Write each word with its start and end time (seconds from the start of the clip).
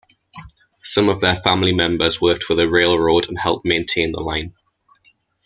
Some 0.81 1.09
of 1.09 1.21
their 1.21 1.35
family 1.35 1.73
members 1.75 2.19
worked 2.19 2.41
for 2.41 2.55
the 2.55 2.67
railroad 2.67 3.29
and 3.29 3.37
helped 3.37 3.67
maintain 3.67 4.11
the 4.11 4.19
line. 4.19 4.55